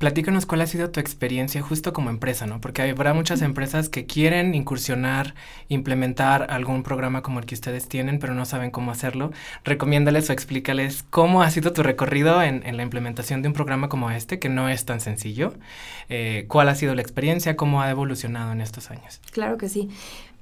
platícanos 0.00 0.46
cuál 0.46 0.62
ha 0.62 0.66
sido 0.66 0.90
tu 0.90 0.98
experiencia 0.98 1.60
justo 1.60 1.92
como 1.92 2.08
empresa, 2.08 2.46
¿no? 2.46 2.58
Porque 2.58 2.80
habrá 2.80 3.12
muchas 3.12 3.42
empresas 3.42 3.90
que 3.90 4.06
quieren 4.06 4.54
incursionar, 4.54 5.34
implementar 5.68 6.46
algún 6.48 6.82
programa 6.82 7.20
como 7.20 7.38
el 7.38 7.44
que 7.44 7.54
ustedes 7.54 7.86
tienen, 7.86 8.18
pero 8.18 8.32
no 8.32 8.46
saben 8.46 8.70
cómo 8.70 8.92
hacerlo. 8.92 9.30
Recomiéndales 9.62 10.30
o 10.30 10.32
explícales 10.32 11.04
cómo 11.10 11.42
ha 11.42 11.50
sido 11.50 11.74
tu 11.74 11.82
recorrido 11.82 12.42
en, 12.42 12.62
la 12.74 12.82
implementación 12.82 13.42
de 13.42 13.48
un 13.48 13.54
programa 13.54 13.90
como 13.90 14.10
este, 14.10 14.38
que 14.38 14.48
no 14.48 14.70
es 14.70 14.86
tan 14.86 15.00
sencillo. 15.00 15.52
Eh, 16.08 16.46
¿Cuál 16.48 16.70
ha 16.70 16.74
sido 16.76 16.94
la 16.94 17.02
experiencia? 17.02 17.54
¿Cómo 17.56 17.82
ha 17.82 17.90
evolucionado 17.90 18.52
en 18.52 18.62
estos 18.62 18.90
años? 18.90 19.20
Claro 19.32 19.58
que 19.58 19.68
sí. 19.68 19.90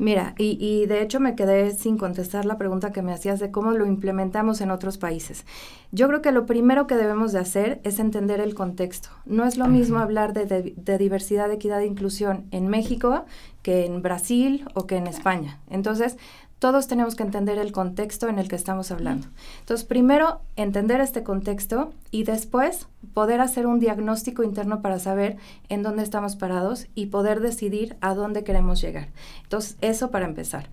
Mira, 0.00 0.34
y, 0.38 0.56
y, 0.60 0.86
de 0.86 1.02
hecho 1.02 1.18
me 1.18 1.34
quedé 1.34 1.72
sin 1.72 1.98
contestar 1.98 2.44
la 2.44 2.56
pregunta 2.56 2.92
que 2.92 3.02
me 3.02 3.12
hacías 3.12 3.40
de 3.40 3.50
cómo 3.50 3.72
lo 3.72 3.84
implementamos 3.84 4.60
en 4.60 4.70
otros 4.70 4.96
países. 4.96 5.44
Yo 5.90 6.06
creo 6.06 6.22
que 6.22 6.30
lo 6.30 6.46
primero 6.46 6.86
que 6.86 6.94
debemos 6.94 7.32
de 7.32 7.40
hacer 7.40 7.80
es 7.82 7.98
entender 7.98 8.38
el 8.38 8.54
contexto. 8.54 9.08
No 9.26 9.47
es 9.48 9.56
lo 9.56 9.66
mismo 9.66 9.98
hablar 9.98 10.32
de, 10.32 10.46
de, 10.46 10.74
de 10.76 10.98
diversidad, 10.98 11.50
equidad 11.50 11.80
e 11.80 11.86
inclusión 11.86 12.44
en 12.50 12.68
México 12.68 13.24
que 13.62 13.86
en 13.86 14.02
Brasil 14.02 14.66
o 14.74 14.86
que 14.86 14.96
en 14.96 15.06
España. 15.06 15.58
Entonces, 15.68 16.16
todos 16.58 16.88
tenemos 16.88 17.14
que 17.14 17.22
entender 17.22 17.58
el 17.58 17.70
contexto 17.70 18.28
en 18.28 18.38
el 18.38 18.48
que 18.48 18.56
estamos 18.56 18.90
hablando. 18.90 19.28
Entonces, 19.60 19.86
primero, 19.86 20.40
entender 20.56 21.00
este 21.00 21.22
contexto 21.22 21.92
y 22.10 22.24
después 22.24 22.88
poder 23.14 23.40
hacer 23.40 23.66
un 23.66 23.78
diagnóstico 23.78 24.42
interno 24.42 24.82
para 24.82 24.98
saber 24.98 25.36
en 25.68 25.82
dónde 25.82 26.02
estamos 26.02 26.34
parados 26.34 26.88
y 26.94 27.06
poder 27.06 27.40
decidir 27.40 27.96
a 28.00 28.14
dónde 28.14 28.42
queremos 28.42 28.80
llegar. 28.80 29.08
Entonces, 29.44 29.76
eso 29.80 30.10
para 30.10 30.26
empezar. 30.26 30.68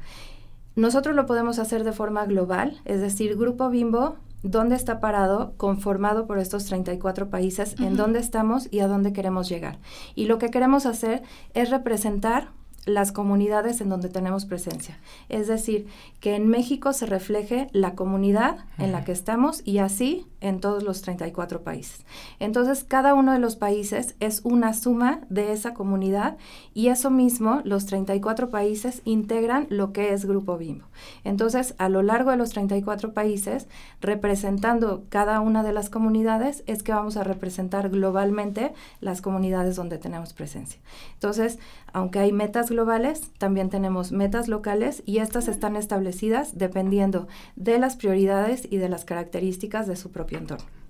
Nosotros 0.75 1.15
lo 1.15 1.25
podemos 1.25 1.59
hacer 1.59 1.83
de 1.83 1.93
forma 1.93 2.25
global, 2.25 2.81
es 2.85 2.99
decir, 2.99 3.37
Grupo 3.37 3.69
Bimbo, 3.69 4.17
dónde 4.45 4.75
está 4.75 4.99
parado, 4.99 5.53
conformado 5.57 6.27
por 6.27 6.37
estos 6.37 6.65
34 6.65 7.29
países, 7.29 7.75
en 7.79 7.97
dónde 7.97 8.19
estamos 8.19 8.67
y 8.71 8.79
a 8.79 8.87
dónde 8.87 9.11
queremos 9.11 9.49
llegar. 9.49 9.79
Y 10.13 10.25
lo 10.25 10.37
que 10.37 10.49
queremos 10.49 10.85
hacer 10.85 11.23
es 11.53 11.71
representar 11.71 12.49
las 12.85 13.11
comunidades 13.11 13.81
en 13.81 13.89
donde 13.89 14.09
tenemos 14.09 14.45
presencia. 14.45 14.97
Es 15.29 15.47
decir, 15.47 15.87
que 16.19 16.35
en 16.35 16.47
México 16.47 16.93
se 16.93 17.05
refleje 17.05 17.67
la 17.71 17.95
comunidad 17.95 18.57
en 18.77 18.91
la 18.91 19.03
que 19.03 19.11
estamos 19.11 19.61
y 19.65 19.79
así 19.79 20.27
en 20.41 20.59
todos 20.59 20.83
los 20.83 21.01
34 21.01 21.61
países. 21.63 22.05
Entonces, 22.39 22.83
cada 22.83 23.15
uno 23.15 23.33
de 23.33 23.39
los 23.39 23.55
países 23.55 24.15
es 24.19 24.41
una 24.43 24.73
suma 24.73 25.21
de 25.29 25.51
esa 25.51 25.73
comunidad 25.73 26.37
y 26.73 26.89
eso 26.89 27.09
mismo, 27.09 27.61
los 27.63 27.87
34 27.87 28.49
países 28.49 29.01
integran 29.05 29.65
lo 29.69 29.91
que 29.91 30.13
es 30.13 30.25
Grupo 30.25 30.57
Bimbo. 30.57 30.85
Entonces, 31.23 31.73
a 31.79 31.89
lo 31.89 32.03
largo 32.03 32.31
de 32.31 32.37
los 32.37 32.51
34 32.51 33.13
países, 33.13 33.67
representando 34.01 35.05
cada 35.09 35.39
una 35.41 35.63
de 35.63 35.73
las 35.73 35.89
comunidades, 35.89 36.63
es 36.67 36.83
que 36.83 36.93
vamos 36.93 37.17
a 37.17 37.23
representar 37.23 37.89
globalmente 37.89 38.73
las 39.01 39.21
comunidades 39.21 39.75
donde 39.75 39.97
tenemos 39.97 40.33
presencia. 40.33 40.79
Entonces, 41.13 41.57
aunque 41.91 42.19
hay 42.19 42.31
metas 42.31 42.69
globales, 42.75 43.31
también 43.37 43.69
tenemos 43.69 44.11
metas 44.11 44.49
locales 44.49 45.01
y 45.05 45.19
estas 45.19 45.47
están 45.47 45.77
establecidas 45.77 46.57
dependiendo 46.57 47.27
de 47.55 47.79
las 47.79 47.95
prioridades 47.95 48.67
y 48.69 48.77
de 48.77 48.89
las 48.89 49.05
características 49.05 49.87
de 49.87 49.95
su 49.95 50.11
propio 50.11 50.37
entorno. 50.37 50.84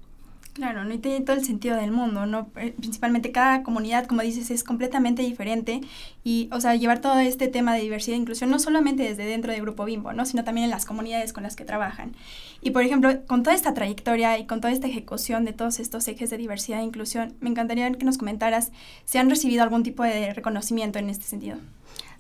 Claro, 0.56 0.86
¿no? 0.86 0.98
tiene 1.00 1.20
todo 1.20 1.36
el 1.36 1.44
sentido 1.44 1.76
del 1.76 1.92
mundo, 1.92 2.26
¿no? 2.26 2.50
Eh, 2.56 2.74
principalmente 2.80 3.34
cada 3.34 3.62
comunidad, 3.62 4.06
como 4.06 4.22
dices, 4.22 4.50
es 4.52 4.64
completamente 4.64 5.22
diferente 5.22 5.82
y, 6.24 6.48
o 6.54 6.62
sea, 6.62 6.76
llevar 6.76 7.02
todo 7.02 7.20
este 7.20 7.50
tema 7.50 7.74
de 7.76 7.82
diversidad 7.82 8.16
e 8.16 8.22
inclusión 8.22 8.50
no 8.50 8.58
solamente 8.58 9.04
desde 9.04 9.26
dentro 9.26 9.52
del 9.52 9.60
Grupo 9.64 9.84
Bimbo, 9.84 10.14
¿no? 10.14 10.26
Sino 10.26 10.46
también 10.46 10.64
en 10.64 10.72
las 10.72 10.86
comunidades 10.86 11.34
con 11.34 11.44
las 11.44 11.58
que 11.58 11.66
trabajan. 11.66 12.16
Y, 12.62 12.72
por 12.72 12.84
ejemplo, 12.84 13.26
con 13.28 13.44
toda 13.44 13.54
esta 13.54 13.74
trayectoria 13.74 14.40
y 14.40 14.46
con 14.46 14.62
toda 14.62 14.72
esta 14.72 14.88
ejecución 14.88 15.44
de 15.44 15.52
todos 15.52 15.82
estos 15.82 16.08
ejes 16.08 16.30
de 16.30 16.38
diversidad 16.38 16.80
e 16.80 16.84
inclusión, 16.84 17.34
me 17.42 17.50
encantaría 17.50 17.92
que 17.92 18.06
nos 18.06 18.18
comentaras 18.18 18.72
si 19.04 19.18
han 19.18 19.30
recibido 19.30 19.62
algún 19.62 19.84
tipo 19.84 20.04
de 20.04 20.34
reconocimiento 20.34 21.00
en 21.00 21.10
este 21.10 21.26
sentido. 21.26 21.58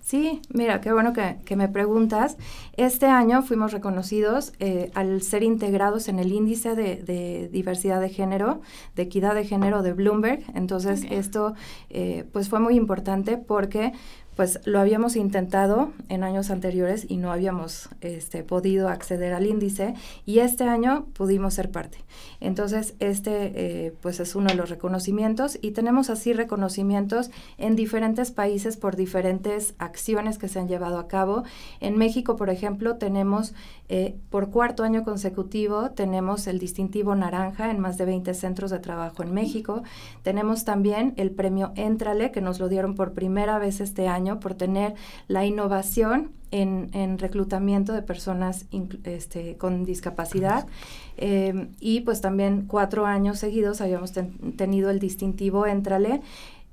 Sí, 0.05 0.39
mira, 0.53 0.81
qué 0.81 0.93
bueno 0.93 1.13
que, 1.13 1.55
me 1.55 1.67
preguntas. 1.67 2.37
Este 2.77 3.07
año 3.07 3.41
fuimos 3.41 3.71
reconocidos 3.71 4.53
eh, 4.59 4.91
al 4.93 5.23
ser 5.23 5.41
integrados 5.41 6.09
en 6.09 6.19
el 6.19 6.31
índice 6.31 6.75
de, 6.75 7.49
diversidad 7.51 7.99
de 7.99 8.09
género, 8.09 8.61
de 8.95 9.01
equidad 9.01 9.33
de 9.33 9.45
género 9.45 9.81
de 9.81 9.93
Bloomberg. 9.93 10.43
Entonces, 10.53 11.07
esto 11.09 11.55
eh, 11.89 12.23
pues 12.31 12.49
fue 12.49 12.59
muy 12.59 12.75
importante 12.75 13.37
porque 13.37 13.93
pues 14.35 14.59
lo 14.65 14.79
habíamos 14.79 15.15
intentado 15.15 15.91
en 16.09 16.23
años 16.23 16.51
anteriores 16.51 17.05
y 17.09 17.17
no 17.17 17.31
habíamos 17.31 17.89
este, 18.01 18.43
podido 18.43 18.89
acceder 18.89 19.33
al 19.33 19.47
índice 19.47 19.93
y 20.25 20.39
este 20.39 20.65
año 20.65 21.05
pudimos 21.13 21.53
ser 21.53 21.71
parte. 21.71 21.99
Entonces, 22.41 22.95
este 22.99 23.85
eh, 23.85 23.93
pues 24.01 24.19
es 24.19 24.35
uno 24.35 24.49
de 24.49 24.55
los 24.55 24.69
reconocimientos 24.69 25.57
y 25.61 25.71
tenemos 25.71 26.09
así 26.09 26.33
reconocimientos 26.33 27.31
en 27.57 27.75
diferentes 27.75 28.31
países 28.31 28.77
por 28.77 28.95
diferentes 28.95 29.73
acciones 29.79 30.37
que 30.37 30.47
se 30.47 30.59
han 30.59 30.67
llevado 30.67 30.99
a 30.99 31.07
cabo. 31.07 31.43
En 31.79 31.97
México, 31.97 32.35
por 32.35 32.49
ejemplo, 32.49 32.97
tenemos 32.97 33.53
eh, 33.87 34.17
por 34.29 34.49
cuarto 34.49 34.83
año 34.83 35.03
consecutivo, 35.03 35.91
tenemos 35.91 36.47
el 36.47 36.59
distintivo 36.59 37.15
naranja 37.15 37.71
en 37.71 37.79
más 37.79 37.97
de 37.97 38.05
20 38.05 38.33
centros 38.33 38.71
de 38.71 38.79
trabajo 38.79 39.23
en 39.23 39.33
México. 39.33 39.83
Tenemos 40.23 40.65
también 40.65 41.13
el 41.17 41.31
premio 41.31 41.71
Entrale, 41.75 42.31
que 42.31 42.41
nos 42.41 42.59
lo 42.59 42.67
dieron 42.67 42.95
por 42.95 43.13
primera 43.13 43.59
vez 43.59 43.79
este 43.79 44.07
año 44.07 44.24
por 44.39 44.55
tener 44.55 44.95
la 45.27 45.45
innovación 45.45 46.31
en, 46.51 47.19
reclutamiento 47.19 47.91
de 47.91 48.01
personas 48.01 48.65
este, 49.03 49.57
con 49.57 49.83
discapacidad. 49.83 50.67
Eh, 51.17 51.67
y 51.79 52.01
pues 52.01 52.21
también 52.21 52.65
cuatro 52.67 53.05
años 53.05 53.39
seguidos 53.39 53.81
habíamos 53.81 54.13
tenido 54.55 54.89
el 54.89 54.99
distintivo 54.99 55.67
Entrale 55.67 56.21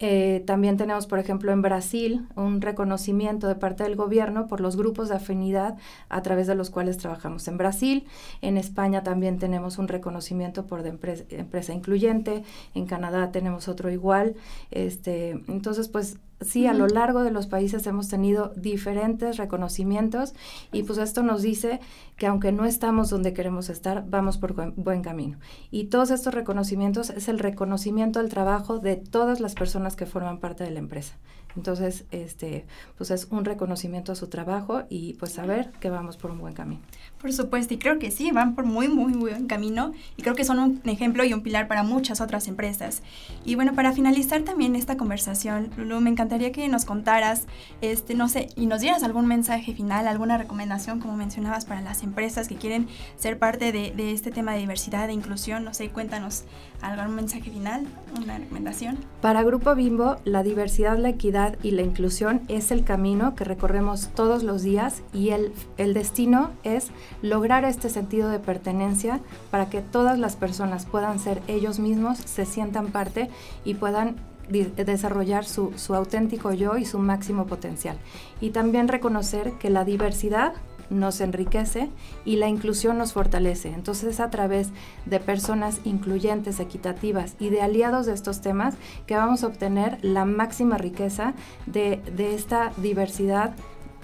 eh, 0.04 0.42
también 0.46 0.76
tenemos, 0.76 1.06
por 1.06 1.20
ejemplo, 1.20 1.52
en 1.52 1.62
Brasil 1.62 2.26
un 2.34 2.60
reconocimiento 2.60 3.46
de 3.46 3.54
parte 3.54 3.84
del 3.84 3.94
gobierno 3.94 4.48
por 4.48 4.60
los 4.60 4.76
grupos 4.76 5.08
de 5.08 5.14
afinidad 5.14 5.78
a 6.08 6.22
través 6.22 6.48
de 6.48 6.56
los 6.56 6.70
cuales 6.70 6.98
trabajamos 6.98 7.46
en 7.46 7.56
Brasil. 7.56 8.04
En 8.40 8.56
España 8.56 9.04
también 9.04 9.38
tenemos 9.38 9.78
un 9.78 9.86
reconocimiento 9.86 10.66
por 10.66 10.82
de 10.82 10.88
empresa, 10.88 11.72
incluyente. 11.72 12.42
En 12.74 12.86
Canadá 12.86 13.30
tenemos 13.30 13.68
otro 13.68 13.92
igual. 13.92 14.34
Este, 14.72 15.40
entonces, 15.46 15.86
pues 15.86 16.16
sí, 16.44 16.66
a 16.66 16.74
lo 16.74 16.86
largo 16.86 17.22
de 17.22 17.30
los 17.30 17.46
países 17.46 17.86
hemos 17.86 18.08
tenido 18.08 18.52
diferentes 18.56 19.36
reconocimientos 19.36 20.34
y 20.72 20.82
pues 20.82 20.98
esto 20.98 21.22
nos 21.22 21.42
dice 21.42 21.80
que 22.16 22.26
aunque 22.26 22.52
no 22.52 22.64
estamos 22.64 23.10
donde 23.10 23.32
queremos 23.32 23.68
estar, 23.68 24.04
vamos 24.08 24.38
por 24.38 24.54
buen, 24.76 25.02
camino. 25.02 25.38
Y 25.70 25.84
todos 25.84 26.10
estos 26.10 26.34
reconocimientos 26.34 27.10
es 27.10 27.28
el 27.28 27.38
reconocimiento 27.38 28.20
al 28.20 28.28
trabajo 28.28 28.78
de 28.78 28.96
todas 28.96 29.40
las 29.40 29.54
personas 29.54 29.96
que 29.96 30.06
forman 30.06 30.38
parte 30.38 30.64
de 30.64 30.70
la 30.70 30.78
empresa. 30.78 31.14
Entonces, 31.56 32.04
este, 32.10 32.64
pues 32.96 33.10
es 33.10 33.26
un 33.30 33.44
reconocimiento 33.44 34.12
a 34.12 34.14
su 34.14 34.28
trabajo 34.28 34.82
y 34.88 35.14
pues 35.14 35.32
saber 35.32 35.70
que 35.80 35.90
vamos 35.90 36.16
por 36.16 36.30
un 36.30 36.38
buen 36.38 36.54
camino. 36.54 36.80
Por 37.20 37.32
supuesto, 37.32 37.74
y 37.74 37.78
creo 37.78 37.98
que 37.98 38.10
sí, 38.10 38.30
van 38.30 38.54
por 38.54 38.64
muy, 38.64 38.88
muy, 38.88 39.12
muy 39.12 39.30
buen 39.30 39.46
camino 39.46 39.92
y 40.16 40.22
creo 40.22 40.34
que 40.34 40.44
son 40.44 40.58
un 40.58 40.80
ejemplo 40.84 41.24
y 41.24 41.32
un 41.32 41.42
pilar 41.42 41.68
para 41.68 41.82
muchas 41.82 42.20
otras 42.20 42.48
empresas. 42.48 43.02
Y 43.44 43.54
bueno, 43.54 43.74
para 43.74 43.92
finalizar 43.92 44.42
también 44.42 44.76
esta 44.76 44.96
conversación, 44.96 45.70
Lulu, 45.76 46.00
me 46.00 46.10
encantaría 46.10 46.52
que 46.52 46.68
nos 46.68 46.84
contaras, 46.84 47.46
este, 47.80 48.14
no 48.14 48.28
sé, 48.28 48.48
y 48.56 48.66
nos 48.66 48.80
dieras 48.80 49.02
algún 49.02 49.26
mensaje 49.26 49.74
final, 49.74 50.08
alguna 50.08 50.38
recomendación, 50.38 51.00
como 51.00 51.16
mencionabas, 51.16 51.64
para 51.64 51.80
las 51.80 52.02
empresas 52.02 52.48
que 52.48 52.56
quieren 52.56 52.88
ser 53.16 53.38
parte 53.38 53.72
de, 53.72 53.92
de 53.92 54.12
este 54.12 54.30
tema 54.30 54.52
de 54.52 54.60
diversidad 54.60 55.08
e 55.08 55.12
inclusión. 55.12 55.64
No 55.64 55.74
sé, 55.74 55.90
cuéntanos 55.90 56.44
algún 56.80 57.14
mensaje 57.14 57.50
final, 57.50 57.86
una 58.20 58.38
recomendación. 58.38 58.98
Para 59.20 59.42
Grupo 59.42 59.74
Bimbo, 59.74 60.16
la 60.24 60.42
diversidad, 60.42 60.98
la 60.98 61.10
equidad, 61.10 61.41
y 61.62 61.72
la 61.72 61.82
inclusión 61.82 62.42
es 62.48 62.70
el 62.70 62.84
camino 62.84 63.34
que 63.34 63.44
recorremos 63.44 64.08
todos 64.14 64.42
los 64.42 64.62
días 64.62 65.02
y 65.12 65.30
el, 65.30 65.52
el 65.76 65.94
destino 65.94 66.50
es 66.62 66.90
lograr 67.22 67.64
este 67.64 67.88
sentido 67.88 68.28
de 68.28 68.38
pertenencia 68.38 69.20
para 69.50 69.68
que 69.68 69.80
todas 69.80 70.18
las 70.18 70.36
personas 70.36 70.86
puedan 70.86 71.18
ser 71.18 71.42
ellos 71.48 71.78
mismos, 71.78 72.18
se 72.18 72.46
sientan 72.46 72.88
parte 72.88 73.30
y 73.64 73.74
puedan 73.74 74.16
desarrollar 74.48 75.44
su, 75.44 75.72
su, 75.76 75.94
auténtico 75.94 76.52
yo 76.52 76.76
y 76.76 76.84
su 76.84 76.98
máximo 76.98 77.46
potencial. 77.46 77.96
Y 78.40 78.50
también 78.50 78.88
reconocer 78.88 79.52
que 79.58 79.70
la 79.70 79.84
diversidad 79.84 80.52
nos 80.92 81.20
enriquece 81.20 81.90
y 82.24 82.36
la 82.36 82.48
inclusión 82.48 82.98
nos 82.98 83.12
fortalece. 83.12 83.70
Entonces 83.70 84.20
a 84.20 84.30
través 84.30 84.68
de 85.06 85.20
personas 85.20 85.80
incluyentes, 85.84 86.60
equitativas 86.60 87.34
y 87.38 87.50
de 87.50 87.62
aliados 87.62 88.06
de 88.06 88.12
estos 88.12 88.40
temas 88.40 88.74
que 89.06 89.16
vamos 89.16 89.42
a 89.42 89.48
obtener 89.48 89.98
la 90.02 90.24
máxima 90.24 90.78
riqueza 90.78 91.34
de, 91.66 92.00
esta 92.34 92.72
diversidad 92.76 93.54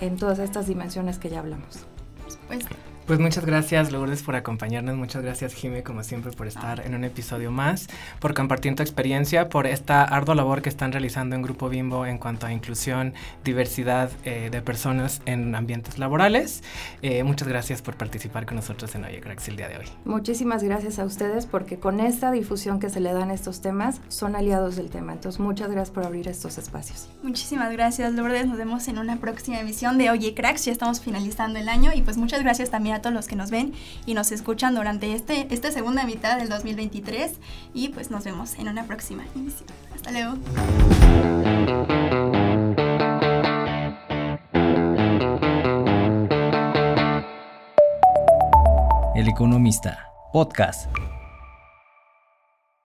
en 0.00 0.16
todas 0.16 0.38
estas 0.38 0.66
dimensiones 0.66 1.18
que 1.18 1.30
ya 1.30 1.40
hablamos. 1.40 1.86
Pues 2.46 2.64
Pues 3.08 3.20
muchas 3.20 3.46
gracias 3.46 3.90
Lourdes 3.90 4.22
por 4.22 4.36
acompañarnos, 4.36 4.94
muchas 4.94 5.22
gracias 5.22 5.54
Jime 5.54 5.82
como 5.82 6.04
siempre 6.04 6.30
por 6.30 6.46
estar 6.46 6.84
en 6.84 6.94
un 6.94 7.04
episodio 7.04 7.50
más, 7.50 7.88
por 8.20 8.34
compartir 8.34 8.74
tu 8.74 8.82
experiencia, 8.82 9.48
por 9.48 9.66
esta 9.66 10.04
ardua 10.04 10.34
labor 10.34 10.60
que 10.60 10.68
están 10.68 10.92
realizando 10.92 11.34
en 11.34 11.40
Grupo 11.40 11.70
Bimbo 11.70 12.04
en 12.04 12.18
cuanto 12.18 12.44
a 12.44 12.52
inclusión, 12.52 13.14
diversidad 13.44 14.10
eh, 14.24 14.50
de 14.52 14.60
personas 14.60 15.22
en 15.24 15.54
ambientes 15.54 15.96
laborales. 15.96 16.62
Eh, 17.00 17.24
muchas 17.24 17.48
gracias 17.48 17.80
por 17.80 17.96
participar 17.96 18.44
con 18.44 18.56
nosotros 18.56 18.94
en 18.94 19.06
Oye 19.06 19.20
Cracks 19.20 19.48
el 19.48 19.56
día 19.56 19.68
de 19.68 19.78
hoy. 19.78 19.86
Muchísimas 20.04 20.62
gracias 20.62 20.98
a 20.98 21.06
ustedes 21.06 21.46
porque 21.46 21.78
con 21.78 22.00
esta 22.00 22.30
difusión 22.30 22.78
que 22.78 22.90
se 22.90 23.00
le 23.00 23.14
dan 23.14 23.30
estos 23.30 23.62
temas 23.62 24.02
son 24.08 24.36
aliados 24.36 24.76
del 24.76 24.90
tema. 24.90 25.14
Entonces 25.14 25.40
muchas 25.40 25.70
gracias 25.70 25.94
por 25.94 26.04
abrir 26.04 26.28
estos 26.28 26.58
espacios. 26.58 27.08
Muchísimas 27.22 27.72
gracias 27.72 28.12
Lourdes, 28.12 28.46
nos 28.46 28.58
vemos 28.58 28.86
en 28.86 28.98
una 28.98 29.16
próxima 29.16 29.58
emisión 29.60 29.96
de 29.96 30.10
Oye 30.10 30.34
Cracks, 30.34 30.66
ya 30.66 30.72
estamos 30.72 31.00
finalizando 31.00 31.58
el 31.58 31.70
año 31.70 31.92
y 31.94 32.02
pues 32.02 32.18
muchas 32.18 32.42
gracias 32.42 32.68
también 32.68 32.97
a 32.98 33.02
todos 33.02 33.14
los 33.14 33.26
que 33.26 33.36
nos 33.36 33.50
ven 33.50 33.72
y 34.06 34.14
nos 34.14 34.32
escuchan 34.32 34.74
durante 34.74 35.14
este, 35.14 35.46
esta 35.52 35.72
segunda 35.72 36.04
mitad 36.04 36.38
del 36.38 36.48
2023 36.48 37.32
y 37.74 37.88
pues 37.88 38.10
nos 38.10 38.24
vemos 38.24 38.54
en 38.58 38.68
una 38.68 38.84
próxima 38.84 39.24
emisión. 39.34 39.68
Hasta 39.94 40.10
luego. 40.12 40.36
El 49.14 49.28
Economista, 49.28 50.12
podcast. 50.32 50.88